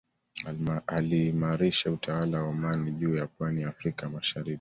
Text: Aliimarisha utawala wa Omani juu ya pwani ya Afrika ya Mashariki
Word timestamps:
Aliimarisha 0.87 1.91
utawala 1.91 2.41
wa 2.43 2.49
Omani 2.49 2.91
juu 2.91 3.15
ya 3.15 3.27
pwani 3.27 3.61
ya 3.61 3.67
Afrika 3.69 4.05
ya 4.05 4.11
Mashariki 4.11 4.49